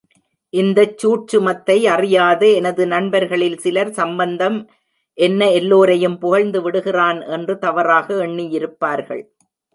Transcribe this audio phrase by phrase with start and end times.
[0.53, 4.57] இந்தச் சூட்சுமத்தை அறியாத எனது நண்பர்களில் சிலர் சம்பந்தம்
[5.17, 7.21] என்ன எல்லோரையும் புகழ்ந்து விடுகிறான்!
[7.35, 9.23] என்று தவறாக எண்ணியிருப்பார்கள்.